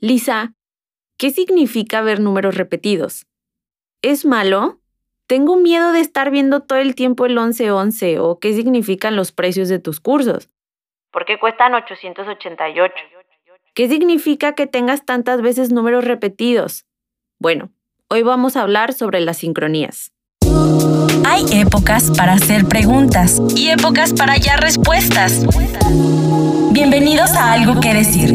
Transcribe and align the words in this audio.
Lisa, 0.00 0.54
¿qué 1.16 1.30
significa 1.30 2.02
ver 2.02 2.20
números 2.20 2.56
repetidos? 2.56 3.26
¿Es 4.02 4.24
malo? 4.24 4.78
Tengo 5.26 5.56
miedo 5.56 5.92
de 5.92 6.00
estar 6.00 6.30
viendo 6.30 6.60
todo 6.60 6.78
el 6.78 6.94
tiempo 6.94 7.26
el 7.26 7.34
1111 7.34 8.20
o 8.20 8.38
qué 8.38 8.54
significan 8.54 9.16
los 9.16 9.32
precios 9.32 9.68
de 9.68 9.78
tus 9.78 10.00
cursos. 10.00 10.48
¿Por 11.10 11.24
qué 11.24 11.38
cuestan 11.38 11.74
888? 11.74 12.94
¿Qué 13.74 13.88
significa 13.88 14.54
que 14.54 14.66
tengas 14.66 15.04
tantas 15.04 15.42
veces 15.42 15.72
números 15.72 16.04
repetidos? 16.04 16.86
Bueno, 17.38 17.70
hoy 18.08 18.22
vamos 18.22 18.56
a 18.56 18.62
hablar 18.62 18.92
sobre 18.92 19.20
las 19.20 19.38
sincronías. 19.38 20.12
Hay 21.26 21.44
épocas 21.52 22.10
para 22.16 22.32
hacer 22.32 22.66
preguntas 22.66 23.40
y 23.54 23.68
épocas 23.68 24.14
para 24.14 24.32
hallar 24.32 24.60
respuestas. 24.60 25.44
Bienvenidos 26.72 27.32
a 27.32 27.52
Algo 27.52 27.80
que 27.80 27.92
Decir. 27.92 28.34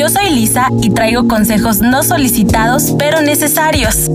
Yo 0.00 0.08
soy 0.08 0.30
Lisa 0.30 0.68
y 0.80 0.88
traigo 0.88 1.28
consejos 1.28 1.82
no 1.82 2.02
solicitados 2.02 2.94
pero 2.98 3.20
necesarios. 3.20 4.08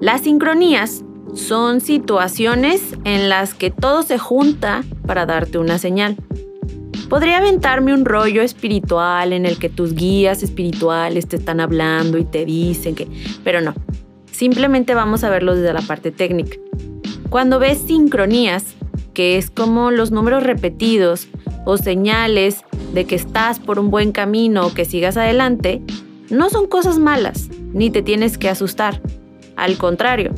Las 0.00 0.22
sincronías 0.22 1.04
son 1.36 1.80
situaciones 1.80 2.82
en 3.04 3.28
las 3.28 3.54
que 3.54 3.70
todo 3.70 4.02
se 4.02 4.18
junta 4.18 4.82
para 5.06 5.26
darte 5.26 5.58
una 5.58 5.78
señal. 5.78 6.16
Podría 7.08 7.38
aventarme 7.38 7.94
un 7.94 8.04
rollo 8.04 8.42
espiritual 8.42 9.32
en 9.32 9.46
el 9.46 9.60
que 9.60 9.68
tus 9.68 9.94
guías 9.94 10.42
espirituales 10.42 11.28
te 11.28 11.36
están 11.36 11.60
hablando 11.60 12.18
y 12.18 12.24
te 12.24 12.44
dicen 12.44 12.96
que... 12.96 13.06
Pero 13.44 13.60
no, 13.60 13.74
simplemente 14.32 14.92
vamos 14.92 15.22
a 15.22 15.30
verlo 15.30 15.54
desde 15.54 15.72
la 15.72 15.82
parte 15.82 16.10
técnica. 16.10 16.56
Cuando 17.28 17.60
ves 17.60 17.78
sincronías, 17.86 18.74
que 19.20 19.36
es 19.36 19.50
como 19.50 19.90
los 19.90 20.12
números 20.12 20.44
repetidos 20.44 21.28
o 21.66 21.76
señales 21.76 22.64
de 22.94 23.04
que 23.04 23.16
estás 23.16 23.60
por 23.60 23.78
un 23.78 23.90
buen 23.90 24.12
camino 24.12 24.66
o 24.66 24.72
que 24.72 24.86
sigas 24.86 25.18
adelante, 25.18 25.82
no 26.30 26.48
son 26.48 26.66
cosas 26.66 26.98
malas, 26.98 27.50
ni 27.74 27.90
te 27.90 28.00
tienes 28.00 28.38
que 28.38 28.48
asustar. 28.48 29.02
Al 29.56 29.76
contrario, 29.76 30.30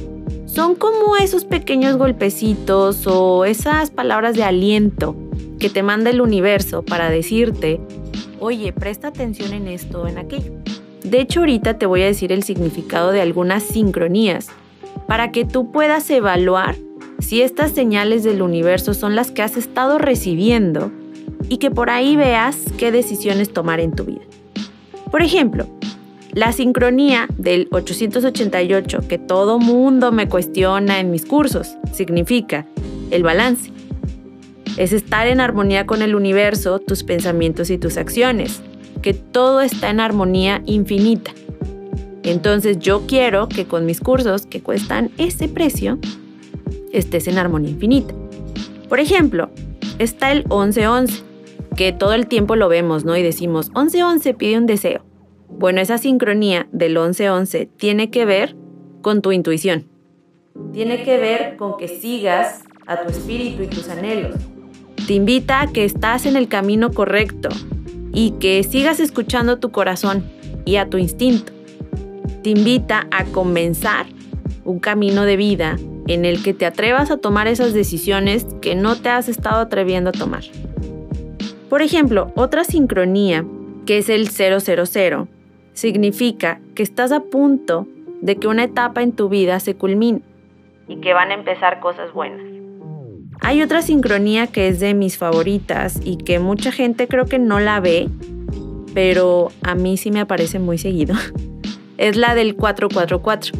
son 0.46 0.74
como 0.74 1.16
esos 1.16 1.44
pequeños 1.44 1.96
golpecitos 1.96 3.06
o 3.06 3.44
esas 3.44 3.92
palabras 3.92 4.34
de 4.34 4.42
aliento 4.42 5.14
que 5.60 5.70
te 5.70 5.84
manda 5.84 6.10
el 6.10 6.20
universo 6.20 6.82
para 6.82 7.08
decirte, 7.08 7.80
oye, 8.40 8.72
presta 8.72 9.06
atención 9.06 9.52
en 9.52 9.68
esto 9.68 10.02
o 10.02 10.08
en 10.08 10.18
aquello. 10.18 10.54
De 11.04 11.20
hecho, 11.20 11.38
ahorita 11.38 11.78
te 11.78 11.86
voy 11.86 12.02
a 12.02 12.06
decir 12.06 12.32
el 12.32 12.42
significado 12.42 13.12
de 13.12 13.20
algunas 13.20 13.62
sincronías 13.62 14.48
para 15.06 15.30
que 15.30 15.44
tú 15.44 15.70
puedas 15.70 16.10
evaluar 16.10 16.74
si 17.22 17.40
estas 17.40 17.72
señales 17.72 18.24
del 18.24 18.42
universo 18.42 18.94
son 18.94 19.16
las 19.16 19.30
que 19.30 19.42
has 19.42 19.56
estado 19.56 19.98
recibiendo 19.98 20.90
y 21.48 21.58
que 21.58 21.70
por 21.70 21.88
ahí 21.88 22.16
veas 22.16 22.56
qué 22.76 22.92
decisiones 22.92 23.52
tomar 23.52 23.80
en 23.80 23.92
tu 23.92 24.04
vida. 24.04 24.22
Por 25.10 25.22
ejemplo, 25.22 25.66
la 26.32 26.52
sincronía 26.52 27.28
del 27.36 27.68
888 27.70 29.00
que 29.08 29.18
todo 29.18 29.58
mundo 29.58 30.12
me 30.12 30.28
cuestiona 30.28 30.98
en 30.98 31.10
mis 31.10 31.26
cursos 31.26 31.76
significa 31.92 32.66
el 33.10 33.22
balance. 33.22 33.70
Es 34.76 34.92
estar 34.92 35.26
en 35.26 35.40
armonía 35.40 35.86
con 35.86 36.00
el 36.02 36.14
universo, 36.14 36.78
tus 36.78 37.04
pensamientos 37.04 37.68
y 37.70 37.78
tus 37.78 37.98
acciones, 37.98 38.62
que 39.02 39.12
todo 39.12 39.60
está 39.60 39.90
en 39.90 40.00
armonía 40.00 40.62
infinita. 40.64 41.32
Entonces 42.22 42.78
yo 42.78 43.02
quiero 43.06 43.48
que 43.48 43.66
con 43.66 43.84
mis 43.84 44.00
cursos 44.00 44.46
que 44.46 44.62
cuestan 44.62 45.10
ese 45.18 45.48
precio, 45.48 45.98
estés 46.92 47.26
en 47.28 47.38
armonía 47.38 47.70
infinita. 47.70 48.14
Por 48.88 49.00
ejemplo, 49.00 49.50
está 49.98 50.32
el 50.32 50.44
1111, 50.44 51.22
que 51.76 51.92
todo 51.92 52.12
el 52.12 52.26
tiempo 52.26 52.56
lo 52.56 52.68
vemos, 52.68 53.04
¿no? 53.04 53.16
Y 53.16 53.22
decimos, 53.22 53.68
1111 53.68 54.34
pide 54.34 54.58
un 54.58 54.66
deseo. 54.66 55.04
Bueno, 55.48 55.80
esa 55.80 55.98
sincronía 55.98 56.68
del 56.72 56.96
11-11 56.96 57.68
tiene 57.76 58.10
que 58.10 58.24
ver 58.24 58.56
con 59.00 59.22
tu 59.22 59.32
intuición. 59.32 59.86
Tiene 60.72 61.02
que 61.04 61.18
ver 61.18 61.56
con 61.56 61.76
que 61.76 61.88
sigas 61.88 62.64
a 62.86 63.02
tu 63.02 63.10
espíritu 63.10 63.62
y 63.62 63.66
tus 63.66 63.88
anhelos. 63.88 64.36
Te 65.06 65.14
invita 65.14 65.60
a 65.60 65.72
que 65.72 65.84
estás 65.84 66.26
en 66.26 66.36
el 66.36 66.48
camino 66.48 66.92
correcto 66.92 67.48
y 68.12 68.32
que 68.32 68.62
sigas 68.62 69.00
escuchando 69.00 69.58
tu 69.58 69.70
corazón 69.72 70.24
y 70.64 70.76
a 70.76 70.88
tu 70.88 70.98
instinto. 70.98 71.52
Te 72.42 72.50
invita 72.50 73.06
a 73.10 73.24
comenzar 73.24 74.06
un 74.64 74.78
camino 74.78 75.24
de 75.24 75.36
vida 75.36 75.76
en 76.12 76.24
el 76.24 76.42
que 76.42 76.54
te 76.54 76.66
atrevas 76.66 77.10
a 77.10 77.16
tomar 77.16 77.46
esas 77.46 77.72
decisiones 77.72 78.46
que 78.60 78.74
no 78.74 78.96
te 78.96 79.08
has 79.08 79.28
estado 79.28 79.60
atreviendo 79.60 80.10
a 80.10 80.12
tomar. 80.12 80.44
Por 81.68 81.82
ejemplo, 81.82 82.32
otra 82.36 82.64
sincronía, 82.64 83.44
que 83.86 83.98
es 83.98 84.08
el 84.08 84.28
000, 84.28 85.28
significa 85.72 86.60
que 86.74 86.82
estás 86.82 87.12
a 87.12 87.20
punto 87.20 87.86
de 88.20 88.36
que 88.36 88.46
una 88.46 88.64
etapa 88.64 89.02
en 89.02 89.12
tu 89.12 89.28
vida 89.28 89.58
se 89.60 89.74
culmine 89.74 90.22
y 90.88 90.96
que 90.96 91.14
van 91.14 91.30
a 91.30 91.34
empezar 91.34 91.80
cosas 91.80 92.12
buenas. 92.12 92.46
Hay 93.40 93.62
otra 93.62 93.82
sincronía 93.82 94.46
que 94.46 94.68
es 94.68 94.78
de 94.78 94.94
mis 94.94 95.18
favoritas 95.18 96.00
y 96.04 96.16
que 96.18 96.38
mucha 96.38 96.70
gente 96.70 97.08
creo 97.08 97.26
que 97.26 97.38
no 97.38 97.58
la 97.58 97.80
ve, 97.80 98.08
pero 98.94 99.50
a 99.62 99.74
mí 99.74 99.96
sí 99.96 100.10
me 100.10 100.20
aparece 100.20 100.58
muy 100.58 100.78
seguido. 100.78 101.14
Es 101.98 102.16
la 102.16 102.34
del 102.34 102.56
444. 102.56 103.52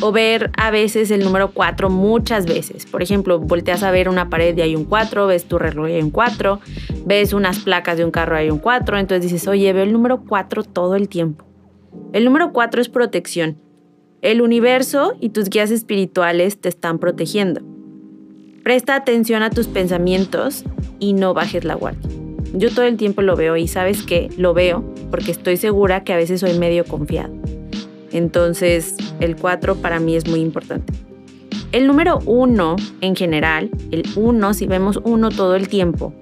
O 0.00 0.12
ver 0.12 0.50
a 0.56 0.70
veces 0.70 1.10
el 1.10 1.22
número 1.22 1.52
4 1.52 1.90
muchas 1.90 2.46
veces. 2.46 2.86
Por 2.86 3.02
ejemplo, 3.02 3.38
volteas 3.38 3.82
a 3.82 3.90
ver 3.90 4.08
una 4.08 4.30
pared 4.30 4.56
y 4.56 4.62
hay 4.62 4.76
un 4.76 4.84
4, 4.84 5.26
ves 5.26 5.44
tu 5.44 5.58
reloj 5.58 5.88
y 5.88 5.92
hay 5.92 6.02
un 6.02 6.10
4, 6.10 6.60
ves 7.04 7.32
unas 7.32 7.58
placas 7.60 7.98
de 7.98 8.04
un 8.04 8.10
carro 8.10 8.36
y 8.36 8.40
hay 8.40 8.50
un 8.50 8.58
4, 8.58 8.98
entonces 8.98 9.30
dices, 9.30 9.46
oye, 9.48 9.72
veo 9.72 9.82
el 9.82 9.92
número 9.92 10.22
4 10.26 10.62
todo 10.64 10.96
el 10.96 11.08
tiempo. 11.08 11.44
El 12.12 12.24
número 12.24 12.52
4 12.52 12.80
es 12.80 12.88
protección. 12.88 13.58
El 14.22 14.42
universo 14.42 15.14
y 15.20 15.30
tus 15.30 15.48
guías 15.48 15.70
espirituales 15.70 16.60
te 16.60 16.68
están 16.68 16.98
protegiendo. 16.98 17.62
Presta 18.62 18.94
atención 18.94 19.42
a 19.42 19.50
tus 19.50 19.66
pensamientos 19.66 20.64
y 20.98 21.14
no 21.14 21.32
bajes 21.32 21.64
la 21.64 21.74
guardia. 21.74 22.10
Yo 22.52 22.70
todo 22.70 22.84
el 22.84 22.96
tiempo 22.96 23.22
lo 23.22 23.36
veo 23.36 23.56
y 23.56 23.68
sabes 23.68 24.02
que 24.02 24.28
lo 24.36 24.54
veo 24.54 24.84
porque 25.10 25.30
estoy 25.30 25.56
segura 25.56 26.04
que 26.04 26.12
a 26.12 26.16
veces 26.16 26.40
soy 26.40 26.58
medio 26.58 26.84
confiado. 26.84 27.39
Entonces, 28.12 28.96
el 29.20 29.36
4 29.36 29.76
para 29.76 30.00
mí 30.00 30.16
es 30.16 30.28
muy 30.28 30.40
importante. 30.40 30.92
El 31.72 31.86
número 31.86 32.18
1 32.26 32.76
en 33.00 33.14
general, 33.14 33.70
el 33.90 34.02
1 34.16 34.54
si 34.54 34.66
vemos 34.66 35.00
1 35.04 35.28
todo 35.30 35.54
el 35.54 35.68
tiempo, 35.68 36.12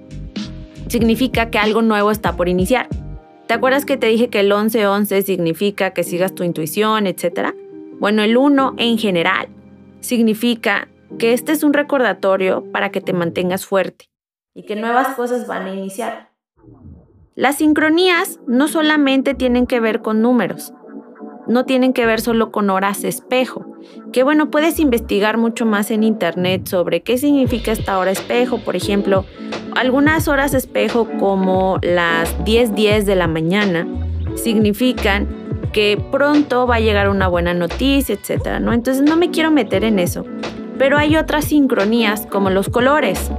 significa 0.87 1.49
que 1.49 1.57
algo 1.57 1.81
nuevo 1.81 2.11
está 2.11 2.35
por 2.35 2.49
iniciar. 2.49 2.87
¿Te 3.47 3.55
acuerdas 3.55 3.85
que 3.85 3.97
te 3.97 4.07
dije 4.07 4.29
que 4.29 4.41
el 4.41 4.51
11-11 4.51 5.23
significa 5.23 5.91
que 5.91 6.03
sigas 6.03 6.35
tu 6.35 6.43
intuición, 6.43 7.07
etcétera? 7.07 7.55
Bueno, 7.99 8.21
el 8.21 8.37
1 8.37 8.75
en 8.77 8.99
general 8.99 9.47
significa 10.01 10.87
que 11.17 11.33
este 11.33 11.51
es 11.51 11.63
un 11.63 11.73
recordatorio 11.73 12.63
para 12.71 12.91
que 12.91 13.01
te 13.01 13.13
mantengas 13.13 13.65
fuerte 13.65 14.05
y 14.53 14.67
que 14.67 14.75
nuevas 14.75 15.15
cosas 15.15 15.47
van 15.47 15.65
a 15.65 15.73
iniciar. 15.73 16.29
Las 17.35 17.57
sincronías 17.57 18.39
no 18.47 18.67
solamente 18.67 19.33
tienen 19.33 19.65
que 19.65 19.79
ver 19.79 20.01
con 20.01 20.21
números, 20.21 20.73
no 21.49 21.65
tienen 21.65 21.93
que 21.93 22.05
ver 22.05 22.21
solo 22.21 22.51
con 22.51 22.69
horas 22.69 23.03
espejo. 23.03 23.65
Que 24.13 24.23
bueno, 24.23 24.49
puedes 24.49 24.79
investigar 24.79 25.37
mucho 25.37 25.65
más 25.65 25.91
en 25.91 26.03
internet 26.03 26.67
sobre 26.67 27.01
qué 27.01 27.17
significa 27.17 27.71
esta 27.71 27.97
hora 27.97 28.11
espejo. 28.11 28.59
Por 28.59 28.75
ejemplo, 28.75 29.25
algunas 29.75 30.27
horas 30.27 30.53
espejo 30.53 31.07
como 31.19 31.79
las 31.81 32.37
10:10 32.45 33.05
de 33.05 33.15
la 33.15 33.27
mañana 33.27 33.87
significan 34.35 35.27
que 35.73 36.01
pronto 36.11 36.65
va 36.65 36.75
a 36.75 36.79
llegar 36.79 37.09
una 37.09 37.27
buena 37.27 37.53
noticia, 37.53 38.15
etcétera, 38.15 38.59
¿no? 38.59 38.71
Entonces 38.71 39.03
no 39.03 39.17
me 39.17 39.31
quiero 39.31 39.51
meter 39.51 39.83
en 39.83 39.99
eso. 39.99 40.25
Pero 40.77 40.97
hay 40.97 41.17
otras 41.17 41.45
sincronías 41.45 42.25
como 42.27 42.49
los 42.49 42.69
colores 42.69 43.29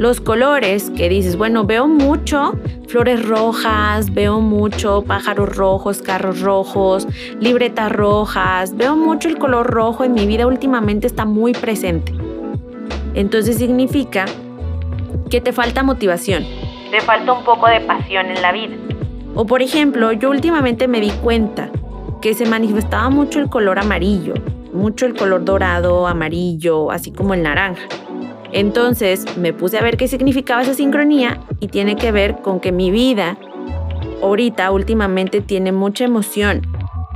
los 0.00 0.22
colores 0.22 0.90
que 0.96 1.10
dices, 1.10 1.36
bueno, 1.36 1.66
veo 1.66 1.86
mucho 1.86 2.58
flores 2.90 3.24
rojas, 3.24 4.12
veo 4.12 4.40
mucho 4.40 5.02
pájaros 5.02 5.54
rojos, 5.56 6.02
carros 6.02 6.40
rojos, 6.40 7.06
libretas 7.38 7.92
rojas, 7.92 8.76
veo 8.76 8.96
mucho 8.96 9.28
el 9.28 9.38
color 9.38 9.68
rojo 9.68 10.02
en 10.02 10.12
mi 10.12 10.26
vida 10.26 10.46
últimamente 10.46 11.06
está 11.06 11.24
muy 11.24 11.52
presente. 11.52 12.12
Entonces 13.14 13.58
significa 13.58 14.24
que 15.30 15.40
te 15.40 15.52
falta 15.52 15.84
motivación. 15.84 16.44
Te 16.90 17.00
falta 17.00 17.32
un 17.32 17.44
poco 17.44 17.68
de 17.68 17.80
pasión 17.80 18.26
en 18.26 18.42
la 18.42 18.50
vida. 18.50 18.74
O 19.36 19.46
por 19.46 19.62
ejemplo, 19.62 20.10
yo 20.10 20.30
últimamente 20.30 20.88
me 20.88 21.00
di 21.00 21.10
cuenta 21.10 21.70
que 22.20 22.34
se 22.34 22.44
manifestaba 22.44 23.08
mucho 23.08 23.38
el 23.38 23.48
color 23.48 23.78
amarillo, 23.78 24.34
mucho 24.72 25.06
el 25.06 25.14
color 25.14 25.44
dorado, 25.44 26.08
amarillo, 26.08 26.90
así 26.90 27.12
como 27.12 27.34
el 27.34 27.44
naranja. 27.44 27.86
Entonces 28.52 29.24
me 29.36 29.52
puse 29.52 29.78
a 29.78 29.82
ver 29.82 29.96
qué 29.96 30.08
significaba 30.08 30.62
esa 30.62 30.74
sincronía 30.74 31.40
y 31.60 31.68
tiene 31.68 31.96
que 31.96 32.12
ver 32.12 32.38
con 32.42 32.60
que 32.60 32.72
mi 32.72 32.90
vida 32.90 33.38
ahorita 34.22 34.70
últimamente 34.70 35.40
tiene 35.40 35.72
mucha 35.72 36.04
emoción, 36.04 36.62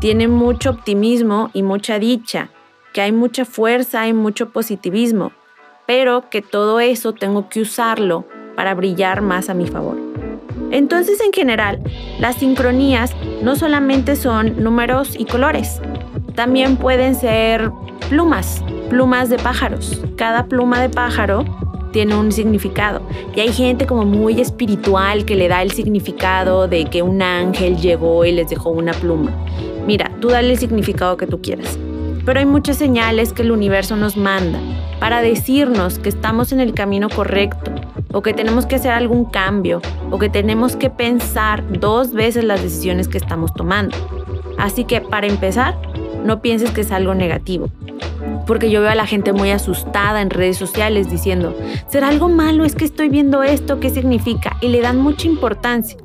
tiene 0.01 0.29
mucho 0.29 0.71
optimismo 0.71 1.51
y 1.53 1.63
mucha 1.63 1.99
dicha, 1.99 2.51
que 2.93 3.01
hay 3.01 3.13
mucha 3.13 3.45
fuerza 3.45 4.07
y 4.07 4.13
mucho 4.13 4.51
positivismo, 4.51 5.33
pero 5.87 6.31
que 6.31 6.43
todo 6.43 6.81
eso 6.81 7.13
tengo 7.13 7.49
que 7.49 7.61
usarlo 7.61 8.25
para 8.57 8.75
brillar 8.75 9.21
más 9.21 9.51
a 9.51 9.55
mi 9.55 9.67
favor. 9.67 9.99
Entonces, 10.71 11.21
en 11.21 11.33
general, 11.33 11.81
las 12.19 12.37
sincronías 12.37 13.15
no 13.43 13.57
solamente 13.57 14.17
son 14.17 14.63
números 14.63 15.15
y 15.19 15.25
colores, 15.25 15.81
también 16.35 16.77
pueden 16.77 17.15
ser 17.15 17.71
plumas, 18.09 18.65
plumas 18.85 19.29
de 19.29 19.39
pájaros. 19.39 20.01
Cada 20.17 20.47
pluma 20.47 20.81
de 20.81 20.89
pájaro 20.89 21.45
tiene 21.95 22.17
un 22.17 22.33
significado. 22.33 23.03
Y 23.37 23.41
hay 23.41 23.53
gente 23.53 23.87
como 23.87 24.05
muy 24.05 24.41
espiritual 24.41 25.25
que 25.25 25.37
le 25.37 25.49
da 25.49 25.63
el 25.63 25.71
significado 25.71 26.67
de 26.67 26.87
que 26.87 27.03
un 27.03 27.23
ángel 27.23 27.77
llegó 27.77 28.25
y 28.25 28.33
les 28.33 28.49
dejó 28.49 28.71
una 28.71 28.93
pluma. 28.93 29.31
Mira, 29.87 30.11
tú 30.21 30.29
dale 30.29 30.51
el 30.51 30.59
significado 30.59 31.17
que 31.17 31.27
tú 31.27 31.41
quieras. 31.41 31.79
Pero 32.25 32.41
hay 32.41 32.47
muchas 32.47 32.79
señales 32.79 33.33
que 33.33 33.43
el 33.43 33.53
universo 33.53 33.97
nos 33.97 34.17
manda 34.17 34.59
para 34.99 35.21
decirnos 35.21 35.99
que 35.99 36.09
estamos 36.09 36.53
en 36.53 36.61
el 36.61 36.75
camino 36.75 37.09
correcto 37.09 37.71
o 38.13 38.23
que 38.23 38.33
tenemos 38.33 38.67
que 38.67 38.77
hacer 38.77 38.91
algún 38.91 39.27
cambio 39.27 39.81
o 40.11 40.19
que 40.19 40.29
tenemos 40.29 40.75
que 40.75 40.91
pensar 40.91 41.63
dos 41.79 42.13
veces 42.13 42.43
las 42.45 42.63
decisiones 42.63 43.07
que 43.07 43.19
estamos 43.19 43.55
tomando. 43.55 43.97
Así 44.59 44.85
que 44.85 45.01
para 45.01 45.27
empezar, 45.27 45.77
no 46.25 46.41
pienses 46.41 46.71
que 46.71 46.81
es 46.81 46.91
algo 46.91 47.15
negativo 47.15 47.69
porque 48.46 48.70
yo 48.70 48.81
veo 48.81 48.91
a 48.91 48.94
la 48.94 49.06
gente 49.06 49.32
muy 49.32 49.50
asustada 49.50 50.20
en 50.20 50.31
redes 50.31 50.56
sociales 50.56 51.11
diciendo, 51.11 51.55
¿será 51.88 52.08
algo 52.08 52.29
malo? 52.29 52.64
Es 52.64 52.75
que 52.75 52.85
estoy 52.85 53.08
viendo 53.08 53.43
esto, 53.43 53.81
¿qué 53.81 53.91
significa? 53.91 54.56
Y 54.61 54.69
le 54.69 54.81
dan 54.81 54.99
mucha 54.99 55.26
importancia. 55.26 55.99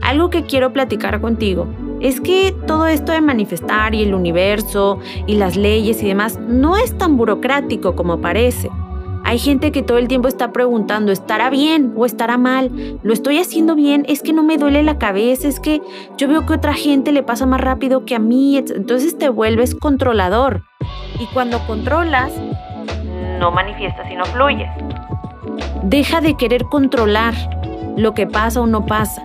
Algo 0.00 0.30
que 0.30 0.44
quiero 0.44 0.72
platicar 0.72 1.20
contigo 1.20 1.66
es 2.00 2.20
que 2.20 2.54
todo 2.66 2.86
esto 2.86 3.12
de 3.12 3.22
manifestar 3.22 3.94
y 3.94 4.02
el 4.02 4.14
universo 4.14 4.98
y 5.26 5.36
las 5.36 5.56
leyes 5.56 6.02
y 6.02 6.06
demás 6.06 6.38
no 6.38 6.76
es 6.76 6.96
tan 6.98 7.16
burocrático 7.16 7.96
como 7.96 8.20
parece. 8.20 8.70
Hay 9.26 9.38
gente 9.38 9.72
que 9.72 9.82
todo 9.82 9.96
el 9.96 10.06
tiempo 10.06 10.28
está 10.28 10.52
preguntando, 10.52 11.10
¿estará 11.10 11.48
bien 11.48 11.94
o 11.96 12.04
estará 12.04 12.36
mal? 12.36 12.98
¿Lo 13.02 13.14
estoy 13.14 13.38
haciendo 13.38 13.74
bien? 13.74 14.04
Es 14.06 14.20
que 14.20 14.34
no 14.34 14.42
me 14.42 14.58
duele 14.58 14.82
la 14.82 14.98
cabeza, 14.98 15.48
es 15.48 15.60
que 15.60 15.80
yo 16.18 16.28
veo 16.28 16.44
que 16.44 16.52
otra 16.52 16.74
gente 16.74 17.10
le 17.10 17.22
pasa 17.22 17.46
más 17.46 17.62
rápido 17.62 18.04
que 18.04 18.14
a 18.14 18.18
mí. 18.18 18.58
Entonces 18.58 19.16
te 19.16 19.30
vuelves 19.30 19.74
controlador. 19.74 20.64
Y 21.18 21.26
cuando 21.26 21.58
controlas, 21.66 22.32
no 23.38 23.50
manifiestas 23.50 24.10
y 24.10 24.16
no 24.16 24.24
fluyes. 24.26 24.70
Deja 25.82 26.20
de 26.20 26.36
querer 26.36 26.64
controlar 26.64 27.34
lo 27.96 28.14
que 28.14 28.26
pasa 28.26 28.60
o 28.60 28.66
no 28.66 28.86
pasa. 28.86 29.22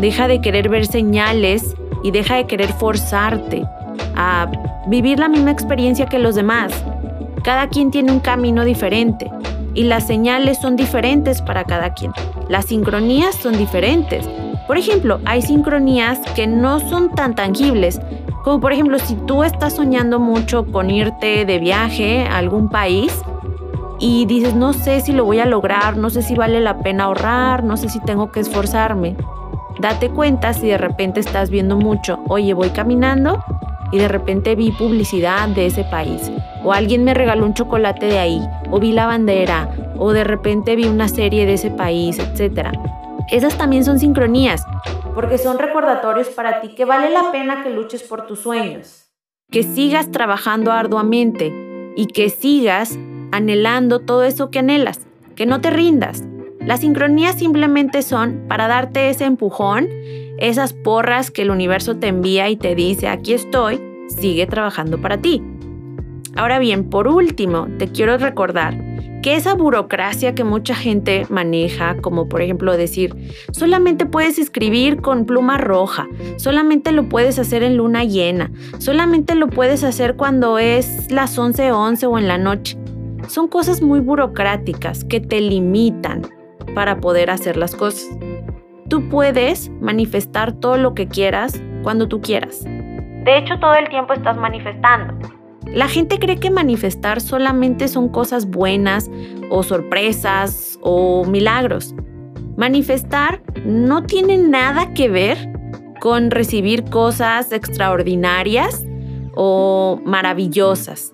Deja 0.00 0.28
de 0.28 0.40
querer 0.40 0.68
ver 0.68 0.86
señales 0.86 1.74
y 2.02 2.10
deja 2.10 2.36
de 2.36 2.46
querer 2.46 2.72
forzarte 2.72 3.64
a 4.16 4.50
vivir 4.86 5.18
la 5.18 5.28
misma 5.28 5.50
experiencia 5.50 6.06
que 6.06 6.18
los 6.18 6.34
demás. 6.34 6.72
Cada 7.42 7.68
quien 7.68 7.90
tiene 7.90 8.12
un 8.12 8.20
camino 8.20 8.64
diferente 8.64 9.30
y 9.74 9.84
las 9.84 10.06
señales 10.06 10.58
son 10.58 10.76
diferentes 10.76 11.42
para 11.42 11.64
cada 11.64 11.94
quien. 11.94 12.12
Las 12.48 12.66
sincronías 12.66 13.34
son 13.34 13.56
diferentes. 13.56 14.28
Por 14.66 14.78
ejemplo, 14.78 15.20
hay 15.24 15.42
sincronías 15.42 16.18
que 16.34 16.46
no 16.46 16.80
son 16.80 17.10
tan 17.10 17.34
tangibles, 17.34 18.00
como 18.44 18.60
por 18.60 18.72
ejemplo, 18.74 18.98
si 18.98 19.14
tú 19.14 19.42
estás 19.42 19.74
soñando 19.74 20.20
mucho 20.20 20.70
con 20.70 20.90
irte 20.90 21.46
de 21.46 21.58
viaje 21.58 22.26
a 22.26 22.36
algún 22.36 22.68
país 22.68 23.18
y 23.98 24.26
dices, 24.26 24.54
no 24.54 24.74
sé 24.74 25.00
si 25.00 25.12
lo 25.12 25.24
voy 25.24 25.38
a 25.38 25.46
lograr, 25.46 25.96
no 25.96 26.10
sé 26.10 26.20
si 26.20 26.34
vale 26.34 26.60
la 26.60 26.78
pena 26.80 27.04
ahorrar, 27.04 27.64
no 27.64 27.78
sé 27.78 27.88
si 27.88 28.00
tengo 28.00 28.30
que 28.30 28.40
esforzarme. 28.40 29.16
Date 29.80 30.10
cuenta 30.10 30.52
si 30.52 30.66
de 30.66 30.76
repente 30.76 31.20
estás 31.20 31.48
viendo 31.48 31.78
mucho, 31.78 32.18
oye, 32.28 32.52
voy 32.52 32.68
caminando 32.68 33.42
y 33.92 33.98
de 33.98 34.08
repente 34.08 34.56
vi 34.56 34.72
publicidad 34.72 35.48
de 35.48 35.66
ese 35.66 35.84
país, 35.84 36.30
o 36.62 36.72
alguien 36.72 37.02
me 37.02 37.14
regaló 37.14 37.46
un 37.46 37.54
chocolate 37.54 38.06
de 38.06 38.18
ahí, 38.18 38.46
o 38.70 38.78
vi 38.78 38.92
la 38.92 39.06
bandera, 39.06 39.70
o 39.96 40.12
de 40.12 40.24
repente 40.24 40.76
vi 40.76 40.84
una 40.84 41.08
serie 41.08 41.46
de 41.46 41.54
ese 41.54 41.70
país, 41.70 42.18
etc. 42.18 42.72
Esas 43.30 43.56
también 43.56 43.84
son 43.84 43.98
sincronías 43.98 44.66
porque 45.14 45.38
son 45.38 45.58
recordatorios 45.58 46.28
para 46.28 46.60
ti 46.60 46.74
que 46.74 46.84
vale 46.84 47.10
la 47.10 47.30
pena 47.30 47.62
que 47.62 47.70
luches 47.70 48.02
por 48.02 48.26
tus 48.26 48.40
sueños, 48.40 49.10
que 49.50 49.62
sigas 49.62 50.10
trabajando 50.10 50.72
arduamente 50.72 51.92
y 51.96 52.06
que 52.06 52.30
sigas 52.30 52.98
anhelando 53.30 54.00
todo 54.00 54.24
eso 54.24 54.50
que 54.50 54.58
anhelas, 54.58 55.00
que 55.36 55.46
no 55.46 55.60
te 55.60 55.70
rindas. 55.70 56.22
Las 56.60 56.80
sincronías 56.80 57.38
simplemente 57.38 58.02
son 58.02 58.44
para 58.48 58.68
darte 58.68 59.10
ese 59.10 59.24
empujón, 59.24 59.88
esas 60.38 60.72
porras 60.72 61.30
que 61.30 61.42
el 61.42 61.50
universo 61.50 61.96
te 61.96 62.08
envía 62.08 62.48
y 62.48 62.56
te 62.56 62.74
dice, 62.74 63.08
aquí 63.08 63.34
estoy, 63.34 63.80
sigue 64.08 64.46
trabajando 64.46 65.00
para 65.00 65.18
ti. 65.18 65.42
Ahora 66.36 66.58
bien, 66.58 66.90
por 66.90 67.06
último, 67.06 67.68
te 67.78 67.88
quiero 67.88 68.18
recordar 68.18 68.93
que 69.24 69.36
esa 69.36 69.54
burocracia 69.54 70.34
que 70.34 70.44
mucha 70.44 70.74
gente 70.74 71.26
maneja, 71.30 71.96
como 72.02 72.28
por 72.28 72.42
ejemplo 72.42 72.76
decir, 72.76 73.16
solamente 73.52 74.04
puedes 74.04 74.38
escribir 74.38 75.00
con 75.00 75.24
pluma 75.24 75.56
roja, 75.56 76.06
solamente 76.36 76.92
lo 76.92 77.08
puedes 77.08 77.38
hacer 77.38 77.62
en 77.62 77.78
luna 77.78 78.04
llena, 78.04 78.50
solamente 78.76 79.34
lo 79.34 79.46
puedes 79.46 79.82
hacer 79.82 80.16
cuando 80.16 80.58
es 80.58 81.10
las 81.10 81.38
11:11 81.38 81.72
11 81.72 82.06
o 82.06 82.18
en 82.18 82.28
la 82.28 82.36
noche. 82.36 82.76
Son 83.26 83.48
cosas 83.48 83.80
muy 83.80 84.00
burocráticas 84.00 85.04
que 85.04 85.20
te 85.20 85.40
limitan 85.40 86.20
para 86.74 87.00
poder 87.00 87.30
hacer 87.30 87.56
las 87.56 87.74
cosas. 87.74 88.06
Tú 88.90 89.08
puedes 89.08 89.70
manifestar 89.80 90.52
todo 90.52 90.76
lo 90.76 90.92
que 90.92 91.08
quieras 91.08 91.62
cuando 91.82 92.08
tú 92.08 92.20
quieras. 92.20 92.62
De 92.62 93.38
hecho, 93.38 93.58
todo 93.58 93.72
el 93.72 93.88
tiempo 93.88 94.12
estás 94.12 94.36
manifestando. 94.36 95.33
La 95.74 95.88
gente 95.88 96.20
cree 96.20 96.38
que 96.38 96.50
manifestar 96.50 97.20
solamente 97.20 97.88
son 97.88 98.08
cosas 98.08 98.46
buenas 98.46 99.10
o 99.50 99.64
sorpresas 99.64 100.78
o 100.82 101.24
milagros. 101.24 101.94
Manifestar 102.56 103.42
no 103.66 104.04
tiene 104.04 104.38
nada 104.38 104.94
que 104.94 105.08
ver 105.08 105.36
con 106.00 106.30
recibir 106.30 106.84
cosas 106.84 107.50
extraordinarias 107.50 108.84
o 109.34 110.00
maravillosas. 110.04 111.12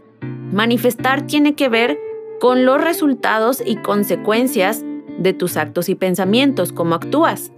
Manifestar 0.53 1.27
tiene 1.27 1.55
que 1.55 1.71
ver 1.71 1.99
con 2.39 2.67
los 2.67 2.83
resultados 2.83 3.63
y 3.65 3.77
consecuencias 3.77 4.85
de 5.19 5.33
tus 5.33 5.57
actos 5.57 5.89
y 5.89 5.95
pensamientos, 5.95 6.73
cómo 6.73 6.95
actúas. 6.95 7.51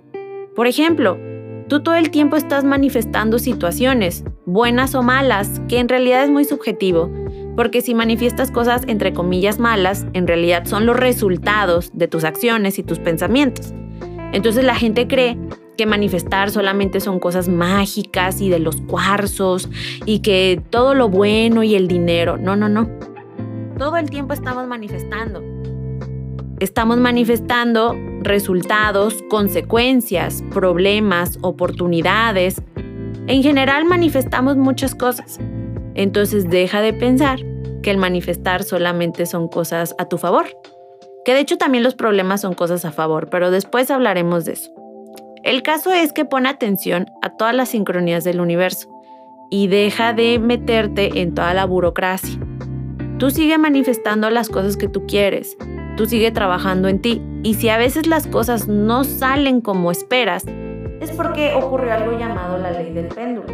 Por 0.55 0.69
ejemplo, 0.69 1.19
Tú 1.73 1.83
todo 1.83 1.95
el 1.95 2.11
tiempo 2.11 2.37
estás 2.37 2.65
manifestando 2.65 3.39
situaciones, 3.39 4.25
buenas 4.47 4.95
o 4.95 5.03
malas, 5.03 5.61
que 5.69 5.79
en 5.79 5.89
realidad 5.89 6.25
es 6.25 6.31
muy 6.31 6.45
subjetivo, 6.45 7.11
porque 7.57 7.81
si 7.81 7.95
manifiestas 7.95 8.51
cosas 8.51 8.83
entre 8.87 9.13
comillas 9.13 9.59
malas, 9.59 10.07
en 10.13 10.27
realidad 10.27 10.65
son 10.65 10.87
los 10.87 10.97
resultados 10.97 11.91
de 11.95 12.09
tus 12.09 12.25
acciones 12.25 12.79
y 12.79 12.83
tus 12.83 12.99
pensamientos. 12.99 13.73
Entonces 14.33 14.65
la 14.65 14.75
gente 14.75 15.07
cree 15.07 15.39
que 15.77 15.87
manifestar 15.87 16.51
solamente 16.51 17.01
son 17.01 17.19
cosas 17.19 17.49
mágicas 17.49 18.41
y 18.41 18.49
de 18.49 18.59
los 18.59 18.77
cuarzos 18.83 19.69
y 20.07 20.21
que 20.21 20.61
todo 20.71 20.95
lo 20.95 21.09
bueno 21.09 21.63
y 21.63 21.75
el 21.75 21.89
dinero. 21.89 22.37
No, 22.39 22.57
no, 22.57 22.69
no. 22.69 22.89
Todo 23.79 23.97
el 23.97 24.11
tiempo 24.11 24.33
estamos 24.33 24.67
manifestando 24.67 25.43
estamos 26.63 26.97
manifestando 26.99 27.97
resultados, 28.21 29.17
consecuencias, 29.29 30.45
problemas, 30.53 31.39
oportunidades. 31.43 32.63
En 33.27 33.43
general 33.43 33.85
manifestamos 33.85 34.57
muchas 34.57 34.95
cosas. 34.95 35.39
Entonces 35.95 36.49
deja 36.49 36.81
de 36.81 36.93
pensar 36.93 37.41
que 37.83 37.91
el 37.91 37.97
manifestar 37.97 38.63
solamente 38.65 39.27
son 39.27 39.49
cosas 39.49 39.95
a 39.99 40.09
tu 40.09 40.19
favor. 40.19 40.47
Que 41.25 41.35
de 41.35 41.41
hecho 41.41 41.57
también 41.57 41.85
los 41.85 41.95
problemas 41.95 42.41
son 42.41 42.55
cosas 42.55 42.85
a 42.85 42.93
favor, 42.93 43.29
pero 43.31 43.51
después 43.51 43.91
hablaremos 43.91 44.45
de 44.45 44.53
eso. 44.53 44.73
El 45.45 45.63
caso 45.63 45.93
es 45.93 46.13
que 46.13 46.25
pon 46.25 46.47
atención 46.47 47.07
a 47.21 47.37
todas 47.37 47.55
las 47.55 47.71
sincronías 47.71 48.25
del 48.25 48.41
universo 48.41 48.89
y 49.51 49.67
deja 49.67 50.13
de 50.13 50.39
meterte 50.39 51.21
en 51.21 51.35
toda 51.35 51.53
la 51.53 51.65
burocracia. 51.65 52.39
Tú 53.19 53.31
sigue 53.31 53.59
manifestando 53.59 54.31
las 54.31 54.49
cosas 54.49 54.77
que 54.77 54.89
tú 54.89 55.07
quieres, 55.07 55.57
tú 55.97 56.07
sigue 56.07 56.31
trabajando 56.31 56.89
en 56.89 57.01
ti. 57.01 57.23
Y 57.43 57.55
si 57.55 57.69
a 57.69 57.77
veces 57.77 58.07
las 58.07 58.27
cosas 58.27 58.67
no 58.67 59.05
salen 59.05 59.61
como 59.61 59.91
esperas, 59.91 60.45
es 61.03 61.11
porque 61.11 61.53
ocurrió 61.53 61.93
algo 61.93 62.17
llamado 62.17 62.59
la 62.59 62.71
ley 62.71 62.93
del 62.93 63.09
péndulo. 63.09 63.47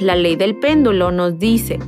La 0.00 0.16
ley 0.16 0.36
del 0.36 0.56
péndulo 0.56 1.12
nos 1.12 1.38
dice 1.38 1.78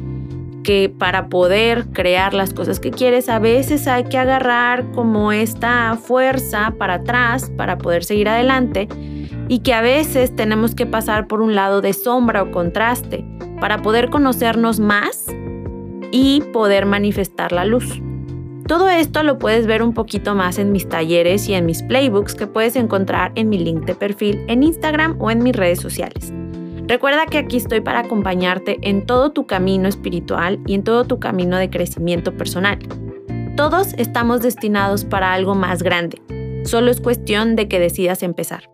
que 0.62 0.88
para 0.90 1.28
poder 1.28 1.86
crear 1.92 2.34
las 2.34 2.52
cosas 2.52 2.80
que 2.80 2.90
quieres, 2.90 3.28
a 3.28 3.38
veces 3.38 3.88
hay 3.88 4.04
que 4.04 4.18
agarrar 4.18 4.90
como 4.92 5.32
esta 5.32 5.96
fuerza 5.96 6.74
para 6.78 6.94
atrás 6.94 7.50
para 7.56 7.78
poder 7.78 8.04
seguir 8.04 8.28
adelante 8.28 8.88
y 9.48 9.60
que 9.60 9.72
a 9.72 9.80
veces 9.80 10.34
tenemos 10.36 10.74
que 10.74 10.86
pasar 10.86 11.26
por 11.28 11.40
un 11.40 11.54
lado 11.54 11.80
de 11.80 11.92
sombra 11.92 12.42
o 12.42 12.50
contraste 12.50 13.24
para 13.60 13.80
poder 13.82 14.10
conocernos 14.10 14.80
más 14.80 15.26
y 16.12 16.42
poder 16.52 16.86
manifestar 16.86 17.52
la 17.52 17.64
luz. 17.64 18.00
Todo 18.66 18.88
esto 18.88 19.22
lo 19.22 19.38
puedes 19.38 19.66
ver 19.66 19.82
un 19.82 19.92
poquito 19.92 20.34
más 20.34 20.58
en 20.58 20.72
mis 20.72 20.88
talleres 20.88 21.48
y 21.48 21.54
en 21.54 21.66
mis 21.66 21.82
playbooks 21.82 22.34
que 22.34 22.46
puedes 22.46 22.76
encontrar 22.76 23.32
en 23.34 23.50
mi 23.50 23.58
link 23.58 23.84
de 23.84 23.94
perfil 23.94 24.42
en 24.48 24.62
Instagram 24.62 25.16
o 25.20 25.30
en 25.30 25.42
mis 25.42 25.54
redes 25.54 25.80
sociales. 25.80 26.32
Recuerda 26.86 27.26
que 27.26 27.38
aquí 27.38 27.58
estoy 27.58 27.82
para 27.82 28.00
acompañarte 28.00 28.78
en 28.82 29.04
todo 29.04 29.32
tu 29.32 29.46
camino 29.46 29.86
espiritual 29.86 30.60
y 30.66 30.74
en 30.74 30.82
todo 30.82 31.04
tu 31.04 31.18
camino 31.18 31.58
de 31.58 31.68
crecimiento 31.68 32.36
personal. 32.36 32.78
Todos 33.54 33.92
estamos 33.98 34.40
destinados 34.40 35.04
para 35.04 35.34
algo 35.34 35.54
más 35.54 35.82
grande. 35.82 36.22
Solo 36.64 36.90
es 36.90 37.00
cuestión 37.00 37.56
de 37.56 37.68
que 37.68 37.78
decidas 37.78 38.22
empezar. 38.22 38.73